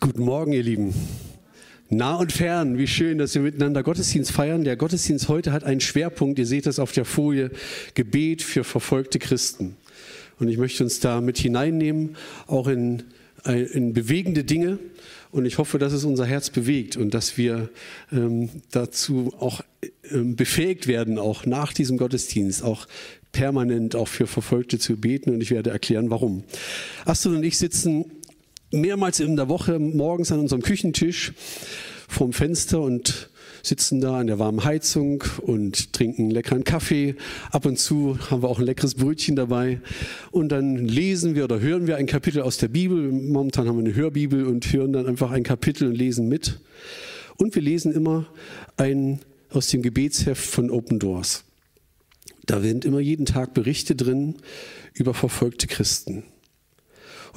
[0.00, 0.94] Guten Morgen, ihr Lieben.
[1.88, 4.62] Nah und fern, wie schön, dass wir miteinander Gottesdienst feiern.
[4.62, 7.50] Der Gottesdienst heute hat einen Schwerpunkt, ihr seht das auf der Folie,
[7.94, 9.76] Gebet für verfolgte Christen.
[10.38, 12.16] Und ich möchte uns da mit hineinnehmen,
[12.46, 13.04] auch in,
[13.44, 14.78] in bewegende Dinge.
[15.32, 17.68] Und ich hoffe, dass es unser Herz bewegt und dass wir
[18.12, 19.62] ähm, dazu auch
[20.12, 22.86] ähm, befähigt werden, auch nach diesem Gottesdienst, auch
[23.32, 25.30] permanent auch für Verfolgte zu beten.
[25.30, 26.44] Und ich werde erklären, warum.
[27.04, 28.04] Astrid und ich sitzen
[28.70, 31.32] mehrmals in der Woche morgens an unserem Küchentisch
[32.08, 33.30] vorm Fenster und
[33.62, 37.16] sitzen da an der warmen Heizung und trinken leckeren Kaffee.
[37.50, 39.80] Ab und zu haben wir auch ein leckeres Brötchen dabei.
[40.30, 43.10] Und dann lesen wir oder hören wir ein Kapitel aus der Bibel.
[43.10, 46.60] Momentan haben wir eine Hörbibel und hören dann einfach ein Kapitel und lesen mit.
[47.36, 48.26] Und wir lesen immer
[48.76, 51.44] ein aus dem Gebetsheft von Open Doors.
[52.46, 54.36] Da sind immer jeden Tag Berichte drin
[54.94, 56.24] über verfolgte Christen.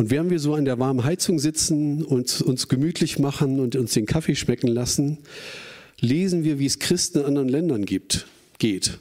[0.02, 3.94] Und während wir so an der warmen Heizung sitzen und uns gemütlich machen und uns
[3.94, 5.20] den Kaffee schmecken lassen,
[6.00, 8.26] lesen wir, wie es Christen in anderen Ländern gibt,
[8.58, 8.98] geht.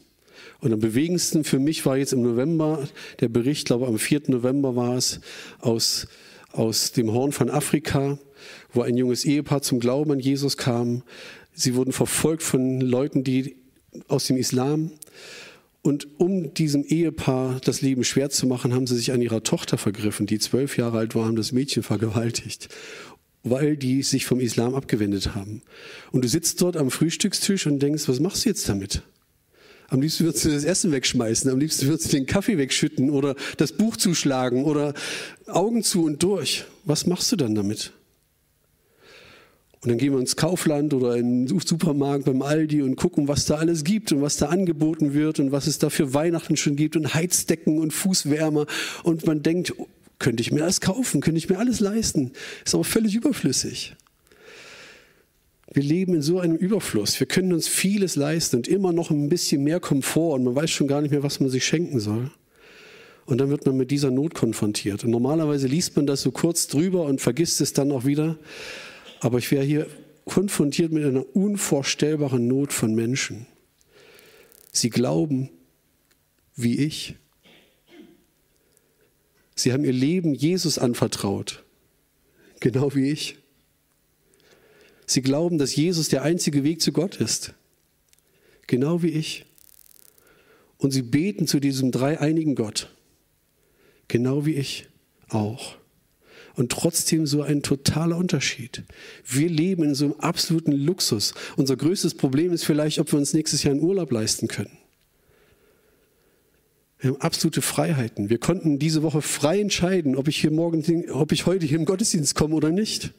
[0.58, 2.86] Und am bewegendsten für mich war jetzt im November
[3.20, 4.24] der Bericht, glaube am 4.
[4.27, 5.20] November war es,
[5.61, 6.06] aus,
[6.52, 8.19] aus dem Horn von Afrika,
[8.74, 11.02] wo ein junges Ehepaar zum Glauben an Jesus kam.
[11.55, 13.56] Sie wurden verfolgt von Leuten, die
[14.08, 14.91] aus dem Islam
[15.83, 19.78] und um diesem Ehepaar das Leben schwer zu machen, haben sie sich an ihrer Tochter
[19.78, 22.69] vergriffen, die zwölf Jahre alt war, haben das Mädchen vergewaltigt,
[23.42, 25.62] weil die sich vom Islam abgewendet haben.
[26.12, 29.03] Und du sitzt dort am Frühstückstisch und denkst, was machst du jetzt damit?
[29.89, 33.34] Am liebsten würdest du das Essen wegschmeißen, am liebsten würdest du den Kaffee wegschütten oder
[33.56, 34.95] das Buch zuschlagen oder
[35.47, 36.64] Augen zu und durch.
[36.84, 37.92] Was machst du dann damit?
[39.83, 43.47] Und dann gehen wir ins Kaufland oder in den Supermarkt beim Aldi und gucken, was
[43.47, 46.77] da alles gibt und was da angeboten wird und was es da für Weihnachten schon
[46.77, 48.67] gibt und Heizdecken und Fußwärmer.
[49.05, 49.86] Und man denkt, oh,
[50.19, 52.33] könnte ich mir alles kaufen, könnte ich mir alles leisten.
[52.62, 53.97] Ist aber völlig überflüssig.
[55.73, 57.19] Wir leben in so einem Überfluss.
[57.19, 60.70] Wir können uns vieles leisten und immer noch ein bisschen mehr Komfort und man weiß
[60.70, 62.30] schon gar nicht mehr, was man sich schenken soll.
[63.24, 65.05] Und dann wird man mit dieser Not konfrontiert.
[65.05, 68.36] Und normalerweise liest man das so kurz drüber und vergisst es dann auch wieder.
[69.20, 69.86] Aber ich wäre hier
[70.25, 73.47] konfrontiert mit einer unvorstellbaren Not von Menschen.
[74.73, 75.51] Sie glauben
[76.57, 77.17] wie ich.
[79.55, 81.64] Sie haben ihr Leben Jesus anvertraut,
[82.61, 83.36] genau wie ich.
[85.07, 87.52] Sie glauben, dass Jesus der einzige Weg zu Gott ist,
[88.67, 89.45] genau wie ich.
[90.79, 92.95] Und sie beten zu diesem dreieinigen Gott,
[94.08, 94.89] genau wie ich
[95.29, 95.80] auch
[96.60, 98.82] und trotzdem so ein totaler Unterschied.
[99.26, 101.32] Wir leben in so einem absoluten Luxus.
[101.56, 104.76] Unser größtes Problem ist vielleicht, ob wir uns nächstes Jahr einen Urlaub leisten können.
[106.98, 108.28] Wir haben absolute Freiheiten.
[108.28, 111.86] Wir konnten diese Woche frei entscheiden, ob ich hier morgen, ob ich heute hier im
[111.86, 113.14] Gottesdienst komme oder nicht.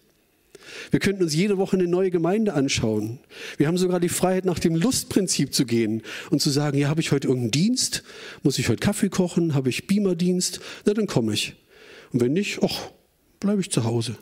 [0.92, 3.18] Wir könnten uns jede Woche eine neue Gemeinde anschauen.
[3.58, 7.02] Wir haben sogar die Freiheit, nach dem Lustprinzip zu gehen und zu sagen, ja, habe
[7.02, 8.04] ich heute irgendeinen Dienst?
[8.44, 9.56] Muss ich heute Kaffee kochen?
[9.56, 10.60] Habe ich Beamerdienst?
[10.86, 11.56] Na, dann komme ich.
[12.14, 12.92] Und wenn nicht, ach,
[13.42, 14.16] bleibe ich zu Hause.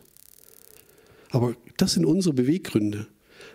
[1.29, 3.05] Aber das sind unsere Beweggründe.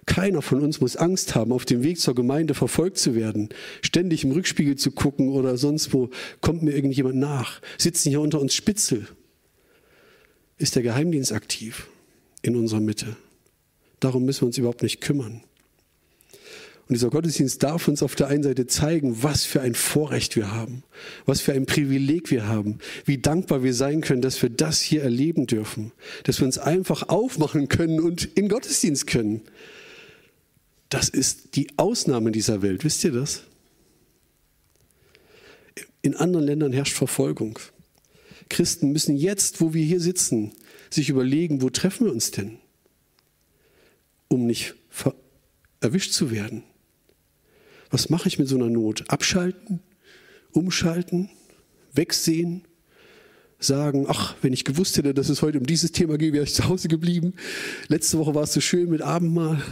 [0.06, 3.48] Keiner von uns muss Angst haben, auf dem Weg zur Gemeinde verfolgt zu werden,
[3.82, 6.10] ständig im Rückspiegel zu gucken oder sonst wo,
[6.40, 9.08] kommt mir irgendjemand nach, sitzen hier unter uns Spitzel.
[10.56, 11.88] Ist der Geheimdienst aktiv
[12.42, 13.16] in unserer Mitte?
[13.98, 15.42] Darum müssen wir uns überhaupt nicht kümmern.
[16.86, 20.52] Und dieser Gottesdienst darf uns auf der einen Seite zeigen, was für ein Vorrecht wir
[20.52, 20.82] haben,
[21.24, 25.02] was für ein Privileg wir haben, wie dankbar wir sein können, dass wir das hier
[25.02, 25.92] erleben dürfen,
[26.24, 29.40] dass wir uns einfach aufmachen können und in Gottesdienst können.
[30.90, 33.44] Das ist die Ausnahme dieser Welt, wisst ihr das?
[36.02, 37.58] In anderen Ländern herrscht Verfolgung.
[38.50, 40.52] Christen müssen jetzt, wo wir hier sitzen,
[40.90, 42.58] sich überlegen, wo treffen wir uns denn,
[44.28, 44.74] um nicht
[45.80, 46.62] erwischt zu werden.
[47.94, 49.04] Was mache ich mit so einer Not?
[49.06, 49.78] Abschalten,
[50.50, 51.30] umschalten,
[51.92, 52.64] wegsehen,
[53.60, 56.54] sagen, ach, wenn ich gewusst hätte, dass es heute um dieses Thema geht, wäre ich
[56.56, 57.34] zu Hause geblieben.
[57.86, 59.62] Letzte Woche war es so schön mit Abendmahl.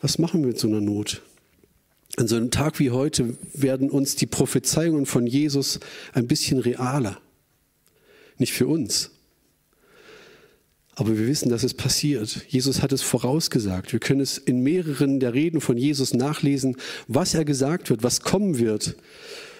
[0.00, 1.20] Was machen wir mit so einer Not?
[2.16, 5.80] An so einem Tag wie heute werden uns die Prophezeiungen von Jesus
[6.14, 7.20] ein bisschen realer.
[8.38, 9.10] Nicht für uns,
[10.96, 12.44] aber wir wissen, dass es passiert.
[12.48, 13.92] Jesus hat es vorausgesagt.
[13.92, 16.76] Wir können es in mehreren der Reden von Jesus nachlesen,
[17.08, 18.96] was er gesagt wird, was kommen wird.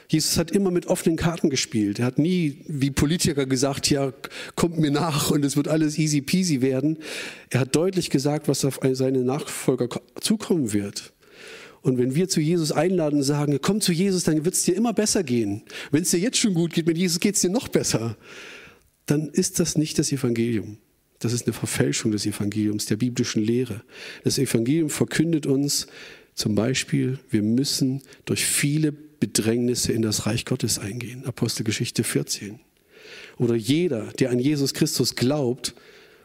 [0.08, 1.98] Jesus hat immer mit offenen Karten gespielt.
[1.98, 4.12] Er hat nie wie Politiker gesagt, ja,
[4.54, 6.98] kommt mir nach und es wird alles easy peasy werden.
[7.50, 9.88] Er hat deutlich gesagt, was auf seine Nachfolger
[10.20, 11.12] zukommen wird.
[11.82, 14.76] Und wenn wir zu Jesus einladen und sagen, komm zu Jesus, dann wird es dir
[14.76, 15.62] immer besser gehen.
[15.90, 18.16] Wenn es dir jetzt schon gut geht, mit Jesus geht es dir noch besser.
[19.06, 20.78] Dann ist das nicht das Evangelium.
[21.18, 23.82] Das ist eine Verfälschung des Evangeliums, der biblischen Lehre.
[24.24, 25.86] Das Evangelium verkündet uns
[26.34, 31.24] zum Beispiel, wir müssen durch viele Bedrängnisse in das Reich Gottes eingehen.
[31.24, 32.60] Apostelgeschichte 14.
[33.38, 35.74] Oder jeder, der an Jesus Christus glaubt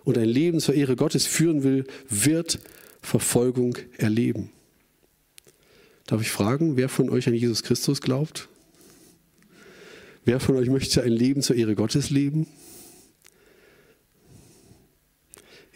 [0.04, 2.60] und ein Leben zur Ehre Gottes führen will, wird
[3.02, 4.50] Verfolgung erleben.
[6.08, 8.50] Darf ich fragen, wer von euch an Jesus Christus glaubt?
[10.26, 12.48] Wer von euch möchte ein Leben zur Ehre Gottes leben?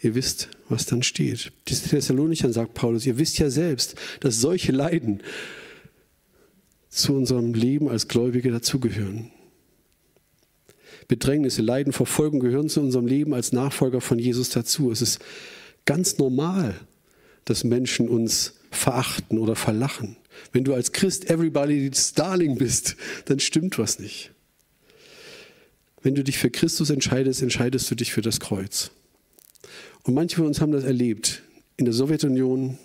[0.04, 1.50] Ihr wisst, was dann steht.
[1.66, 5.22] Die Thessalonichern sagt Paulus, ihr wisst ja selbst, dass solche Leiden
[6.90, 9.30] zu unserem Leben als Gläubige dazugehören.
[11.08, 14.90] Bedrängnisse, Leiden, Verfolgung gehören zu unserem Leben als Nachfolger von Jesus dazu.
[14.92, 15.20] Es ist
[15.86, 16.74] ganz normal,
[17.46, 20.16] dass Menschen uns verachten oder verlachen.
[20.52, 24.32] Wenn du als Christ everybody's darling bist, dann stimmt was nicht.
[26.02, 28.90] Wenn du dich für Christus entscheidest, entscheidest du dich für das Kreuz.
[30.02, 31.42] Und manche von uns haben das erlebt.
[31.76, 32.78] In der Sowjetunion,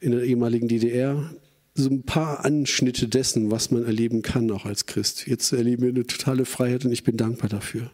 [0.00, 1.30] in der ehemaligen DDR,
[1.78, 5.26] so ein paar Anschnitte dessen, was man erleben kann, auch als Christ.
[5.26, 7.90] Jetzt erleben wir eine totale Freiheit und ich bin dankbar dafür.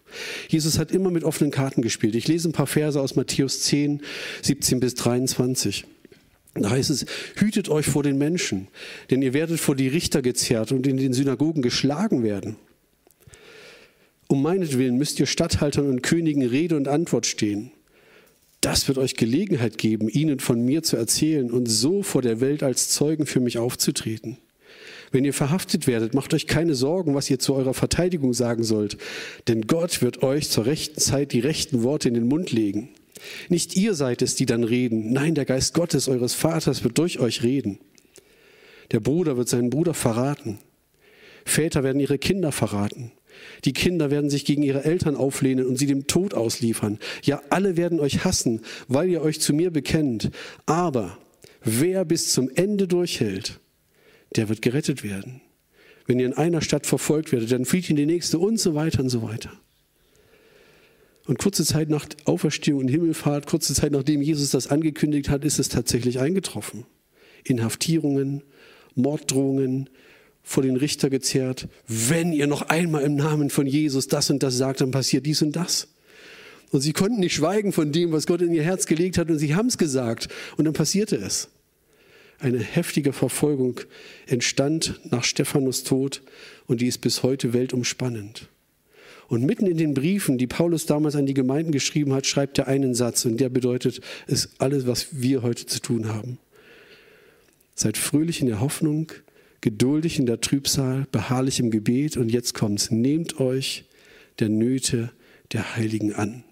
[0.48, 2.14] Jesus hat immer mit offenen Karten gespielt.
[2.14, 4.00] Ich lese ein paar Verse aus Matthäus 10,
[4.42, 5.84] 17 bis 23.
[6.54, 7.06] Da heißt es,
[7.36, 8.68] hütet euch vor den Menschen,
[9.10, 12.56] denn ihr werdet vor die Richter gezerrt und in den Synagogen geschlagen werden.
[14.28, 17.72] Um meinetwillen müsst ihr Statthaltern und Königen Rede und Antwort stehen.
[18.62, 22.62] Das wird euch Gelegenheit geben, ihnen von mir zu erzählen und so vor der Welt
[22.62, 24.38] als Zeugen für mich aufzutreten.
[25.10, 28.98] Wenn ihr verhaftet werdet, macht euch keine Sorgen, was ihr zu eurer Verteidigung sagen sollt,
[29.48, 32.90] denn Gott wird euch zur rechten Zeit die rechten Worte in den Mund legen.
[33.48, 37.18] Nicht ihr seid es, die dann reden, nein, der Geist Gottes, eures Vaters, wird durch
[37.18, 37.80] euch reden.
[38.92, 40.58] Der Bruder wird seinen Bruder verraten.
[41.44, 43.10] Väter werden ihre Kinder verraten.
[43.64, 46.98] Die Kinder werden sich gegen ihre Eltern auflehnen und sie dem Tod ausliefern.
[47.22, 50.30] Ja, alle werden euch hassen, weil ihr euch zu mir bekennt.
[50.66, 51.18] Aber
[51.62, 53.60] wer bis zum Ende durchhält,
[54.36, 55.40] der wird gerettet werden.
[56.06, 59.00] Wenn ihr in einer Stadt verfolgt werdet, dann flieht in die nächste und so weiter
[59.00, 59.52] und so weiter.
[61.26, 65.60] Und kurze Zeit nach Auferstehung und Himmelfahrt, kurze Zeit nachdem Jesus das angekündigt hat, ist
[65.60, 66.84] es tatsächlich eingetroffen.
[67.44, 68.42] Inhaftierungen,
[68.94, 69.88] Morddrohungen,
[70.42, 71.68] vor den Richter gezerrt.
[71.86, 75.42] Wenn ihr noch einmal im Namen von Jesus das und das sagt, dann passiert dies
[75.42, 75.88] und das.
[76.70, 79.38] Und sie konnten nicht schweigen von dem, was Gott in ihr Herz gelegt hat, und
[79.38, 80.28] sie haben es gesagt.
[80.56, 81.48] Und dann passierte es.
[82.38, 83.80] Eine heftige Verfolgung
[84.26, 86.22] entstand nach Stephanus Tod
[86.66, 88.48] und die ist bis heute weltumspannend.
[89.28, 92.66] Und mitten in den Briefen, die Paulus damals an die Gemeinden geschrieben hat, schreibt er
[92.66, 96.38] einen Satz und der bedeutet, ist alles, was wir heute zu tun haben.
[97.74, 99.12] Seid fröhlich in der Hoffnung,
[99.62, 102.90] geduldig in der Trübsal, beharrlich im Gebet und jetzt kommt's.
[102.90, 103.84] Nehmt euch
[104.38, 105.10] der Nöte
[105.52, 106.44] der Heiligen an.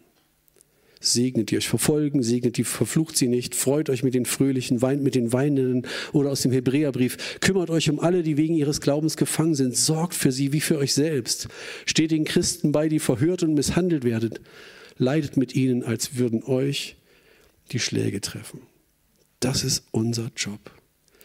[1.03, 5.03] Segnet die euch verfolgen, segnet die, verflucht sie nicht, freut euch mit den Fröhlichen, weint
[5.03, 7.41] mit den Weinenden oder aus dem Hebräerbrief.
[7.41, 9.77] Kümmert euch um alle, die wegen ihres Glaubens gefangen sind.
[9.77, 11.49] Sorgt für sie wie für euch selbst.
[11.87, 14.39] Steht den Christen bei, die verhört und misshandelt werden.
[14.99, 16.97] Leidet mit ihnen, als würden euch
[17.73, 18.61] die Schläge treffen.
[19.41, 20.71] Das ist unser Job.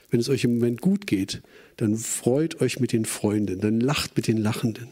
[0.10, 1.42] Wenn es euch im Moment gut geht,
[1.78, 4.88] dann freut euch mit den Freunden, dann lacht mit den Lachenden.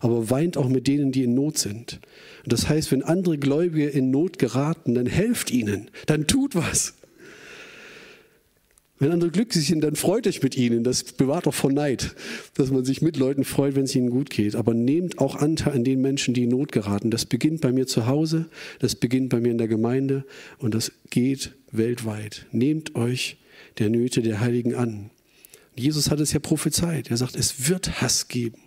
[0.00, 2.00] Aber weint auch mit denen, die in Not sind.
[2.44, 6.94] Und das heißt, wenn andere Gläubige in Not geraten, dann helft ihnen, dann tut was.
[9.00, 10.84] Wenn andere glücklich sind, dann freut euch mit ihnen.
[10.84, 12.14] Das bewahrt auch vor Neid,
[12.54, 14.54] dass man sich mit Leuten freut, wenn es ihnen gut geht.
[14.54, 17.10] Aber nehmt auch Anteil an den Menschen, die in Not geraten.
[17.10, 20.24] Das beginnt bei mir zu Hause, das beginnt bei mir in der Gemeinde
[20.58, 22.44] und das geht weltweit.
[22.52, 23.38] Nehmt euch
[23.80, 25.10] der Nöte der Heiligen an.
[25.74, 27.10] Jesus hat es ja prophezeit.
[27.10, 28.60] Er sagt, es wird Hass geben.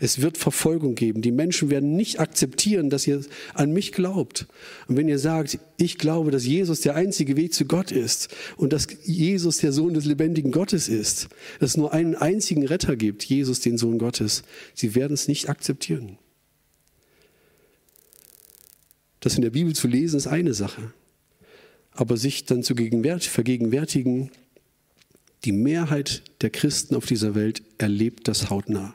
[0.00, 1.22] Es wird Verfolgung geben.
[1.22, 3.20] Die Menschen werden nicht akzeptieren, dass ihr
[3.54, 4.46] an mich glaubt.
[4.86, 8.72] Und wenn ihr sagt, ich glaube, dass Jesus der einzige Weg zu Gott ist und
[8.72, 11.28] dass Jesus der Sohn des lebendigen Gottes ist,
[11.58, 15.48] dass es nur einen einzigen Retter gibt, Jesus, den Sohn Gottes, sie werden es nicht
[15.48, 16.18] akzeptieren.
[19.20, 20.92] Das in der Bibel zu lesen ist eine Sache.
[21.98, 24.30] Aber sich dann zu vergegenwärtigen,
[25.44, 28.94] die Mehrheit der Christen auf dieser Welt erlebt das hautnah.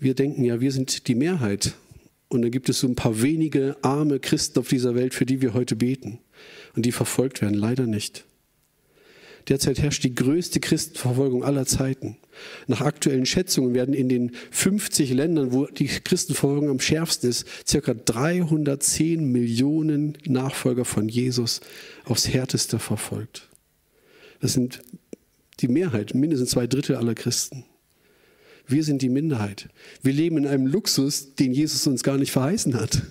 [0.00, 1.74] Wir denken ja, wir sind die Mehrheit.
[2.28, 5.40] Und dann gibt es so ein paar wenige arme Christen auf dieser Welt, für die
[5.40, 6.18] wir heute beten
[6.74, 7.54] und die verfolgt werden.
[7.54, 8.24] Leider nicht.
[9.48, 12.16] Derzeit herrscht die größte Christenverfolgung aller Zeiten.
[12.66, 17.94] Nach aktuellen Schätzungen werden in den 50 Ländern, wo die Christenverfolgung am schärfsten ist, circa
[17.94, 21.60] 310 Millionen Nachfolger von Jesus
[22.04, 23.48] aufs härteste verfolgt.
[24.40, 24.82] Das sind
[25.60, 27.64] die Mehrheit, mindestens zwei Drittel aller Christen.
[28.66, 29.68] Wir sind die Minderheit.
[30.02, 33.02] Wir leben in einem Luxus, den Jesus uns gar nicht verheißen hat.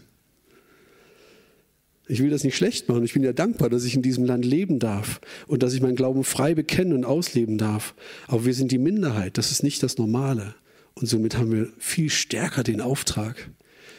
[2.12, 3.04] Ich will das nicht schlecht machen.
[3.04, 5.96] Ich bin ja dankbar, dass ich in diesem Land leben darf und dass ich meinen
[5.96, 7.94] Glauben frei bekennen und ausleben darf.
[8.28, 9.38] Aber wir sind die Minderheit.
[9.38, 10.56] Das ist nicht das Normale.
[10.96, 13.51] Und somit haben wir viel stärker den Auftrag,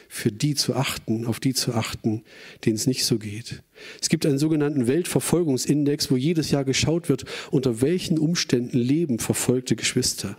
[0.09, 2.23] für die zu achten, auf die zu achten,
[2.65, 3.63] denen es nicht so geht.
[4.01, 9.77] Es gibt einen sogenannten Weltverfolgungsindex, wo jedes Jahr geschaut wird, unter welchen Umständen leben verfolgte
[9.77, 10.37] Geschwister.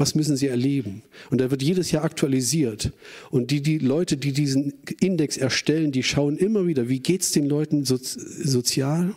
[0.00, 1.02] Was müssen sie erleben?
[1.28, 2.90] Und da wird jedes Jahr aktualisiert.
[3.30, 7.32] Und die, die Leute, die diesen Index erstellen, die schauen immer wieder, wie geht es
[7.32, 9.14] den Leuten so, sozial?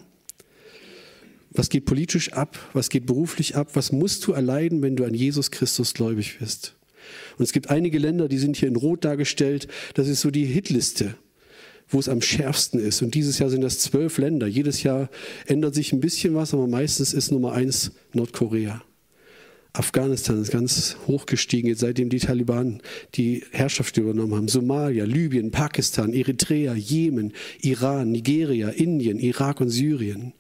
[1.52, 2.60] Was geht politisch ab?
[2.74, 3.70] Was geht beruflich ab?
[3.76, 6.76] Was musst du erleiden, wenn du an Jesus Christus gläubig bist?
[7.38, 9.70] Und es gibt einige Länder, die sind hier in Rot dargestellt.
[9.94, 11.16] Das ist so die Hitliste,
[11.88, 13.02] wo es am schärfsten ist.
[13.02, 14.48] Und dieses Jahr sind das zwölf Länder.
[14.48, 15.10] Jedes Jahr
[15.46, 18.84] ändert sich ein bisschen was, aber meistens ist Nummer eins Nordkorea.
[19.76, 22.80] Afghanistan ist ganz hochgestiegen, jetzt seitdem die Taliban
[23.16, 24.48] die Herrschaft übernommen haben.
[24.48, 30.34] Somalia, Libyen, Pakistan, Eritrea, Jemen, Iran, Nigeria, Indien, Irak und Syrien.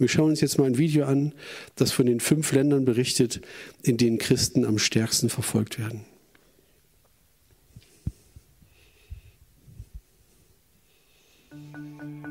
[0.00, 1.32] Wir schauen uns jetzt mal ein Video an,
[1.76, 3.40] das von den fünf Ländern berichtet,
[3.84, 6.04] in denen Christen am stärksten verfolgt werden.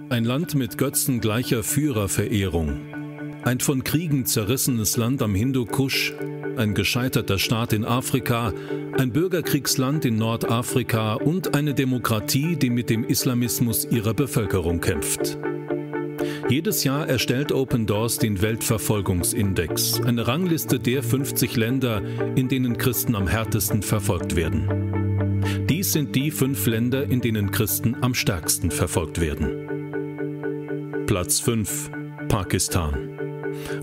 [0.09, 2.91] Ein Land mit götzengleicher Führerverehrung.
[3.43, 6.13] Ein von Kriegen zerrissenes Land am Hindukusch,
[6.57, 8.53] ein gescheiterter Staat in Afrika,
[8.97, 15.37] ein Bürgerkriegsland in Nordafrika und eine Demokratie, die mit dem Islamismus ihrer Bevölkerung kämpft.
[16.49, 22.01] Jedes Jahr erstellt Open Doors den Weltverfolgungsindex, eine Rangliste der 50 Länder,
[22.35, 25.41] in denen Christen am härtesten verfolgt werden.
[25.69, 31.05] Dies sind die fünf Länder, in denen Christen am stärksten verfolgt werden.
[31.07, 31.89] Platz 5
[32.27, 33.17] Pakistan.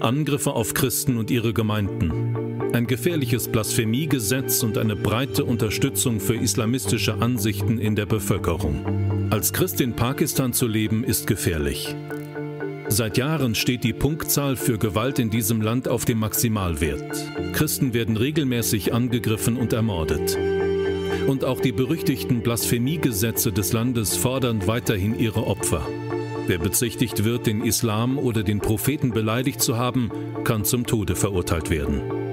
[0.00, 2.47] Angriffe auf Christen und ihre Gemeinden.
[2.72, 9.28] Ein gefährliches Blasphemiegesetz und eine breite Unterstützung für islamistische Ansichten in der Bevölkerung.
[9.30, 11.94] Als Christ in Pakistan zu leben ist gefährlich.
[12.88, 17.26] Seit Jahren steht die Punktzahl für Gewalt in diesem Land auf dem Maximalwert.
[17.52, 20.38] Christen werden regelmäßig angegriffen und ermordet.
[21.26, 25.86] Und auch die berüchtigten Blasphemiegesetze des Landes fordern weiterhin ihre Opfer.
[26.46, 30.10] Wer bezichtigt wird, den Islam oder den Propheten beleidigt zu haben,
[30.44, 32.27] kann zum Tode verurteilt werden.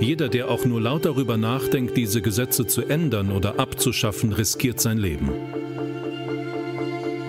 [0.00, 4.98] Jeder, der auch nur laut darüber nachdenkt, diese Gesetze zu ändern oder abzuschaffen, riskiert sein
[4.98, 5.30] Leben.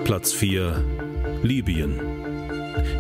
[0.04, 0.84] Platz 4
[1.44, 2.00] Libyen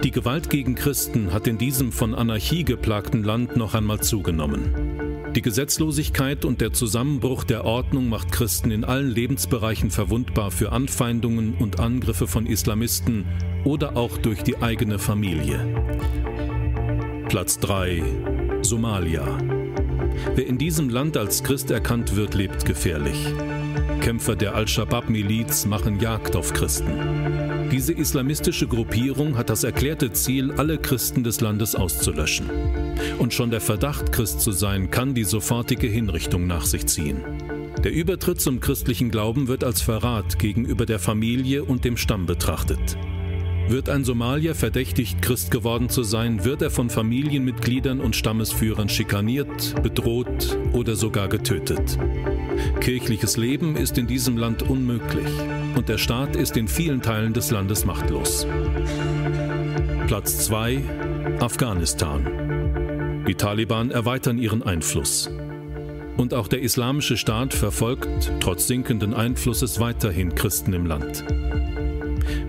[0.03, 5.33] die Gewalt gegen Christen hat in diesem von Anarchie geplagten Land noch einmal zugenommen.
[5.35, 11.55] Die Gesetzlosigkeit und der Zusammenbruch der Ordnung macht Christen in allen Lebensbereichen verwundbar für Anfeindungen
[11.55, 13.25] und Angriffe von Islamisten
[13.65, 15.59] oder auch durch die eigene Familie.
[17.27, 18.03] Platz 3
[18.67, 19.37] Somalia.
[20.35, 23.33] Wer in diesem Land als Christ erkannt wird, lebt gefährlich.
[24.01, 27.69] Kämpfer der Al-Shabaab-Miliz machen Jagd auf Christen.
[27.71, 32.49] Diese islamistische Gruppierung hat das erklärte Ziel, alle Christen des Landes auszulöschen.
[33.19, 37.23] Und schon der Verdacht, Christ zu sein, kann die sofortige Hinrichtung nach sich ziehen.
[37.85, 42.97] Der Übertritt zum christlichen Glauben wird als Verrat gegenüber der Familie und dem Stamm betrachtet.
[43.69, 49.81] Wird ein Somalier verdächtigt, Christ geworden zu sein, wird er von Familienmitgliedern und Stammesführern schikaniert,
[49.83, 51.97] bedroht oder sogar getötet.
[52.79, 55.27] Kirchliches Leben ist in diesem Land unmöglich
[55.75, 58.47] und der Staat ist in vielen Teilen des Landes machtlos.
[60.07, 60.81] Platz 2
[61.41, 63.25] Afghanistan.
[63.27, 65.29] Die Taliban erweitern ihren Einfluss.
[66.15, 71.25] Und auch der Islamische Staat verfolgt, trotz sinkenden Einflusses, weiterhin Christen im Land.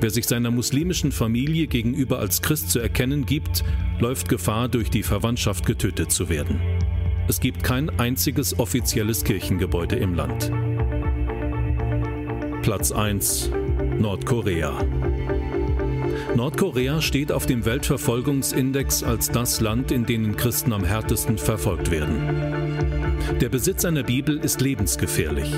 [0.00, 3.64] Wer sich seiner muslimischen Familie gegenüber als Christ zu erkennen gibt,
[4.00, 6.60] läuft Gefahr, durch die Verwandtschaft getötet zu werden.
[7.28, 10.50] Es gibt kein einziges offizielles Kirchengebäude im Land.
[12.62, 13.50] Platz 1
[13.98, 14.84] Nordkorea.
[16.34, 23.18] Nordkorea steht auf dem Weltverfolgungsindex als das Land, in dem Christen am härtesten verfolgt werden.
[23.40, 25.52] Der Besitz einer Bibel ist lebensgefährlich.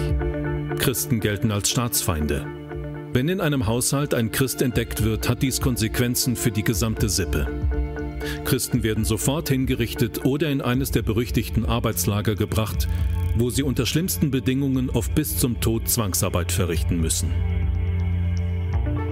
[0.79, 2.60] Christen gelten als Staatsfeinde.
[3.13, 7.49] Wenn in einem Haushalt ein Christ entdeckt wird, hat dies Konsequenzen für die gesamte Sippe.
[8.45, 12.87] Christen werden sofort hingerichtet oder in eines der berüchtigten Arbeitslager gebracht,
[13.37, 17.33] wo sie unter schlimmsten Bedingungen oft bis zum Tod Zwangsarbeit verrichten müssen.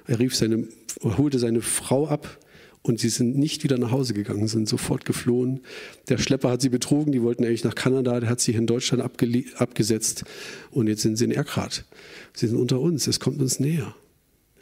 [0.07, 0.67] Er rief seine,
[1.03, 2.39] holte seine Frau ab
[2.81, 5.61] und sie sind nicht wieder nach Hause gegangen, sind sofort geflohen.
[6.09, 9.03] Der Schlepper hat sie betrogen, die wollten eigentlich nach Kanada, der hat sie in Deutschland
[9.03, 10.23] abgesetzt
[10.71, 11.85] und jetzt sind sie in Erkrat.
[12.33, 13.93] Sie sind unter uns, es kommt uns näher.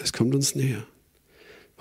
[0.02, 0.88] Es kommt uns näher.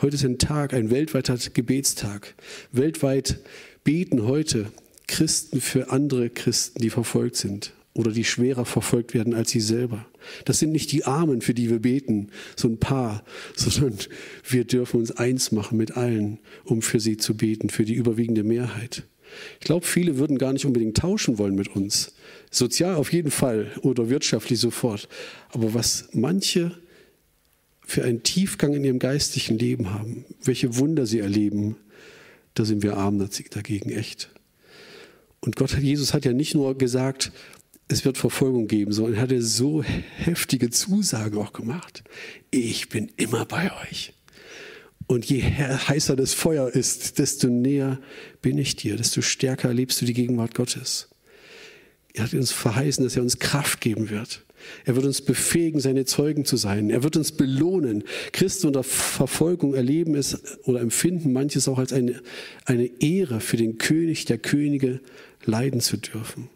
[0.01, 2.35] Heute ist ein Tag, ein weltweiter Gebetstag.
[2.73, 3.39] Weltweit
[3.85, 4.73] beten heute
[5.07, 10.05] Christen für andere Christen, die verfolgt sind oder die schwerer verfolgt werden als sie selber.
[10.45, 13.99] Das sind nicht die Armen, für die wir beten, so ein paar, sondern
[14.49, 18.43] wir dürfen uns eins machen mit allen, um für sie zu beten, für die überwiegende
[18.43, 19.05] Mehrheit.
[19.61, 22.15] Ich glaube, viele würden gar nicht unbedingt tauschen wollen mit uns.
[22.51, 25.09] Sozial auf jeden Fall oder wirtschaftlich sofort.
[25.51, 26.73] Aber was manche
[27.89, 31.77] für einen Tiefgang in ihrem geistlichen Leben haben, welche Wunder sie erleben,
[32.53, 33.19] da sind wir arm
[33.51, 34.29] dagegen echt.
[35.41, 37.33] Und Gott, Jesus hat ja nicht nur gesagt,
[37.89, 42.05] es wird Verfolgung geben, sondern er hatte so heftige Zusagen auch gemacht.
[42.51, 44.13] Ich bin immer bei euch.
[45.07, 47.99] Und je heißer das Feuer ist, desto näher
[48.43, 51.09] bin ich dir, desto stärker erlebst du die Gegenwart Gottes.
[52.13, 54.45] Er hat uns verheißen, dass er uns Kraft geben wird.
[54.85, 56.91] Er wird uns befähigen, seine Zeugen zu sein.
[56.91, 58.05] Er wird uns belohnen.
[58.33, 62.21] Christen unter Verfolgung erleben es oder empfinden manches auch als eine,
[62.65, 65.01] eine Ehre für den König der Könige
[65.45, 66.49] leiden zu dürfen.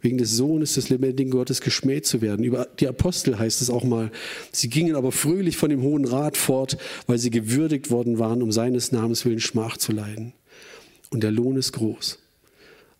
[0.00, 2.44] Wegen des Sohnes des lebendigen Gottes geschmäht zu werden.
[2.44, 4.10] Über die Apostel heißt es auch mal,
[4.52, 8.52] sie gingen aber fröhlich von dem Hohen Rat fort, weil sie gewürdigt worden waren, um
[8.52, 10.32] seines Namens willen Schmach zu leiden.
[11.10, 12.18] Und der Lohn ist groß.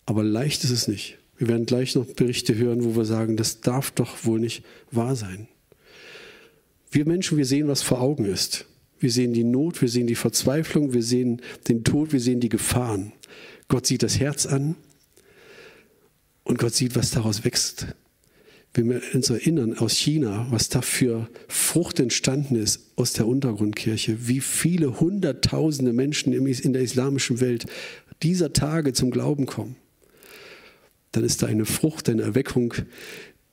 [0.06, 1.18] Aber leicht ist es nicht.
[1.38, 5.16] Wir werden gleich noch Berichte hören, wo wir sagen, das darf doch wohl nicht wahr
[5.16, 5.48] sein.
[6.90, 8.64] Wir Menschen, wir sehen, was vor Augen ist.
[8.98, 12.48] Wir sehen die Not, wir sehen die Verzweiflung, wir sehen den Tod, wir sehen die
[12.48, 13.12] Gefahren.
[13.68, 14.76] Gott sieht das Herz an
[16.44, 17.88] und Gott sieht, was daraus wächst.
[18.72, 24.28] Wenn wir uns erinnern aus China, was da für Frucht entstanden ist aus der Untergrundkirche,
[24.28, 27.66] wie viele hunderttausende Menschen in der islamischen Welt
[28.22, 29.76] dieser Tage zum Glauben kommen
[31.16, 32.74] dann ist da eine Frucht, eine Erweckung,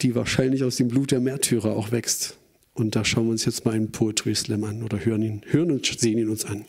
[0.02, 2.38] die wahrscheinlich aus dem Blut der Märtyrer auch wächst.
[2.74, 5.72] Und da schauen wir uns jetzt mal einen Poetry Slam an oder hören ihn, hören
[5.72, 6.66] und sehen ihn uns an.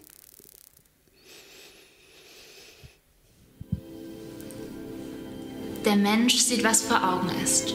[5.84, 7.74] Der Mensch sieht, was vor Augen ist.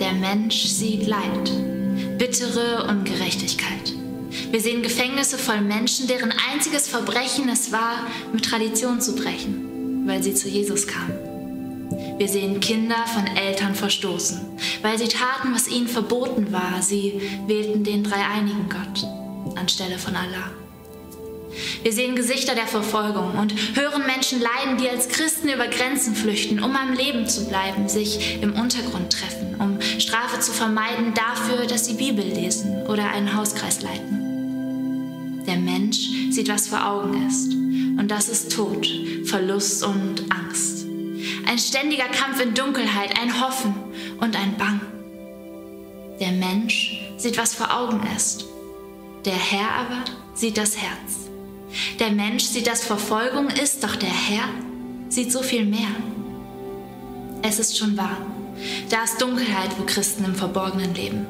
[0.00, 1.52] Der Mensch sieht Leid,
[2.18, 3.94] bittere Ungerechtigkeit.
[4.50, 10.24] Wir sehen Gefängnisse voll Menschen, deren einziges Verbrechen es war, mit Tradition zu brechen, weil
[10.24, 11.31] sie zu Jesus kamen.
[12.18, 14.40] Wir sehen Kinder von Eltern verstoßen,
[14.82, 16.82] weil sie taten, was ihnen verboten war.
[16.82, 19.06] Sie wählten den dreieinigen Gott
[19.56, 20.50] anstelle von Allah.
[21.82, 26.62] Wir sehen Gesichter der Verfolgung und hören Menschen leiden, die als Christen über Grenzen flüchten,
[26.62, 31.86] um am Leben zu bleiben, sich im Untergrund treffen, um Strafe zu vermeiden dafür, dass
[31.86, 35.42] sie Bibel lesen oder einen Hauskreis leiten.
[35.46, 38.88] Der Mensch sieht, was vor Augen ist, und das ist Tod,
[39.24, 40.81] Verlust und Angst.
[41.46, 43.74] Ein ständiger Kampf in Dunkelheit, ein Hoffen
[44.20, 44.80] und ein Bang.
[46.20, 48.44] Der Mensch sieht, was vor Augen ist.
[49.24, 51.28] Der Herr aber sieht das Herz.
[51.98, 54.48] Der Mensch sieht, dass Verfolgung ist, doch der Herr
[55.08, 55.88] sieht so viel mehr.
[57.42, 58.18] Es ist schon wahr.
[58.90, 61.26] Da ist Dunkelheit, wo Christen im Verborgenen leben.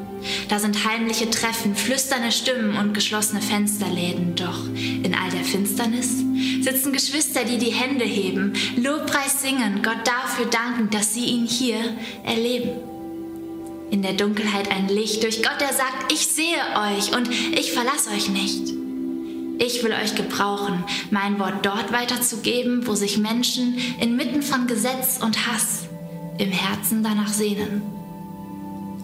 [0.49, 4.35] Da sind heimliche Treffen, flüsternde Stimmen und geschlossene Fensterläden.
[4.35, 6.19] Doch in all der Finsternis
[6.61, 11.97] sitzen Geschwister, die die Hände heben, Lobpreis singen, Gott dafür danken, dass sie ihn hier
[12.25, 12.71] erleben.
[13.91, 16.57] In der Dunkelheit ein Licht durch Gott, der sagt, ich sehe
[16.97, 18.73] euch und ich verlasse euch nicht.
[19.59, 25.47] Ich will euch gebrauchen, mein Wort dort weiterzugeben, wo sich Menschen inmitten von Gesetz und
[25.47, 25.85] Hass
[26.39, 28.02] im Herzen danach sehnen.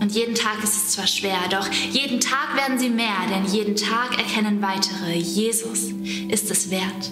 [0.01, 3.77] Und jeden Tag ist es zwar schwer, doch jeden Tag werden sie mehr, denn jeden
[3.77, 5.91] Tag erkennen weitere, Jesus
[6.29, 7.11] ist es wert.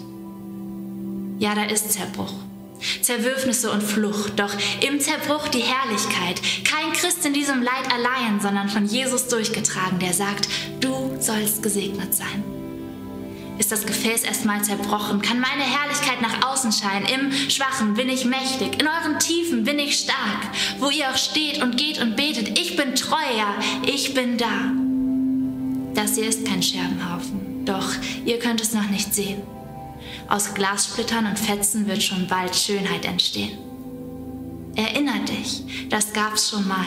[1.38, 2.33] Ja, da ist Zerbruch.
[3.03, 4.55] Zerwürfnisse und Flucht, doch
[4.87, 6.40] im Zerbruch die Herrlichkeit.
[6.64, 10.49] Kein Christ in diesem Leid allein, sondern von Jesus durchgetragen, der sagt,
[10.81, 12.44] du sollst gesegnet sein.
[13.58, 17.06] Ist das Gefäß erstmal zerbrochen, kann meine Herrlichkeit nach außen scheinen.
[17.06, 20.42] Im Schwachen bin ich mächtig, in euren Tiefen bin ich stark.
[20.78, 23.54] Wo ihr auch steht und geht und betet, ich bin treu, ja,
[23.86, 24.72] ich bin da.
[25.94, 27.88] Das hier ist kein Scherbenhaufen, doch
[28.26, 29.42] ihr könnt es noch nicht sehen.
[30.28, 33.56] Aus Glassplittern und Fetzen wird schon bald Schönheit entstehen.
[34.74, 36.86] Erinner dich, das gab's schon mal.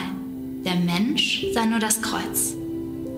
[0.64, 2.59] Der Mensch sah nur das Kreuz.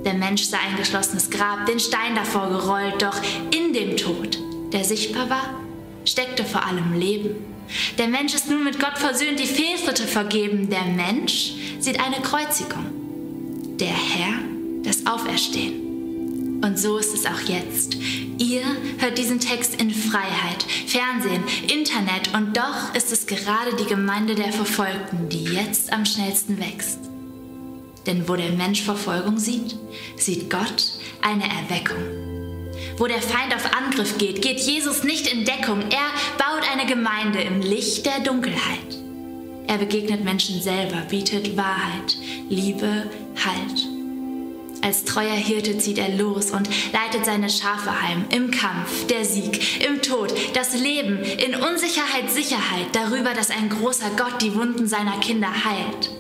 [0.04, 3.16] Der Mensch sah ein geschlossenes Grab, den Stein davor gerollt, doch
[3.54, 4.38] in dem Tod,
[4.72, 5.54] der sichtbar war,
[6.04, 7.36] steckte vor allem Leben.
[7.98, 10.68] Der Mensch ist nun mit Gott versöhnt, die Fehltritte vergeben.
[10.68, 12.86] Der Mensch sieht eine Kreuzigung.
[13.78, 14.34] Der Herr
[14.82, 16.60] das Auferstehen.
[16.64, 17.96] Und so ist es auch jetzt.
[18.38, 18.62] Ihr
[18.98, 24.52] hört diesen Text in Freiheit, Fernsehen, Internet und doch ist es gerade die Gemeinde der
[24.52, 27.11] Verfolgten, die jetzt am schnellsten wächst.
[28.06, 29.76] Denn wo der Mensch Verfolgung sieht,
[30.16, 32.32] sieht Gott eine Erweckung.
[32.98, 35.80] Wo der Feind auf Angriff geht, geht Jesus nicht in Deckung.
[35.90, 38.98] Er baut eine Gemeinde im Licht der Dunkelheit.
[39.66, 42.16] Er begegnet Menschen selber, bietet Wahrheit,
[42.48, 43.08] Liebe,
[43.44, 43.86] Halt.
[44.82, 48.24] Als treuer Hirte zieht er los und leitet seine Schafe heim.
[48.30, 54.10] Im Kampf, der Sieg, im Tod, das Leben, in Unsicherheit, Sicherheit, darüber, dass ein großer
[54.16, 56.10] Gott die Wunden seiner Kinder heilt.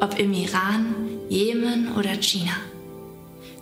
[0.00, 0.99] Ob im Iran,
[1.30, 2.56] Jemen oder China.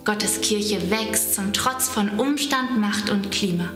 [0.06, 3.68] Gottes Kirche wächst zum Trotz von Umstand, Macht und Klima.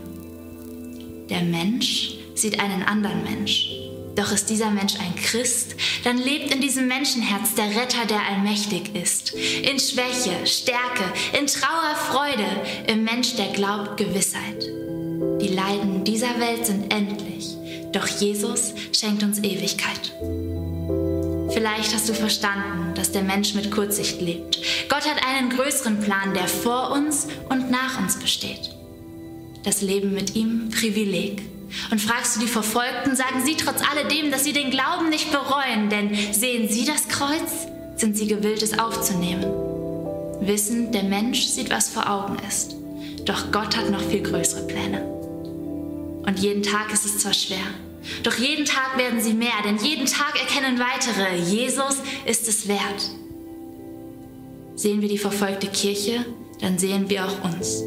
[1.29, 3.69] Der Mensch sieht einen anderen Mensch.
[4.17, 8.95] Doch ist dieser Mensch ein Christ, dann lebt in diesem Menschenherz der Retter, der allmächtig
[8.95, 9.35] ist.
[9.35, 11.05] In Schwäche, Stärke,
[11.39, 12.47] in Trauer, Freude,
[12.87, 14.63] im Mensch, der glaubt, Gewissheit.
[15.43, 17.59] Die Leiden dieser Welt sind endlich,
[17.93, 20.15] doch Jesus schenkt uns Ewigkeit.
[21.53, 24.59] Vielleicht hast du verstanden, dass der Mensch mit Kurzsicht lebt.
[24.89, 28.71] Gott hat einen größeren Plan, der vor uns und nach uns besteht.
[29.65, 31.43] Das Leben mit ihm Privileg
[31.91, 35.89] und fragst du die Verfolgten, sagen sie trotz alledem, dass sie den Glauben nicht bereuen,
[35.91, 39.45] denn sehen sie das Kreuz, sind sie gewillt, es aufzunehmen.
[40.41, 42.75] Wissen, der Mensch sieht, was vor Augen ist,
[43.25, 45.03] doch Gott hat noch viel größere Pläne.
[46.27, 47.59] Und jeden Tag ist es zwar schwer,
[48.23, 53.11] doch jeden Tag werden sie mehr, denn jeden Tag erkennen weitere, Jesus ist es wert.
[54.75, 56.25] Sehen wir die verfolgte Kirche,
[56.61, 57.83] dann sehen wir auch uns.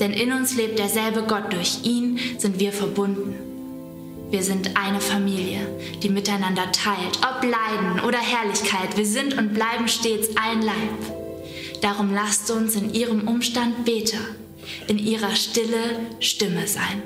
[0.00, 3.34] Denn in uns lebt derselbe Gott, durch ihn sind wir verbunden.
[4.30, 5.66] Wir sind eine Familie,
[6.02, 8.96] die miteinander teilt, ob Leiden oder Herrlichkeit.
[8.96, 11.80] Wir sind und bleiben stets ein Leib.
[11.82, 14.20] Darum lasst uns in ihrem Umstand Beter,
[14.86, 17.02] in ihrer Stille Stimme sein,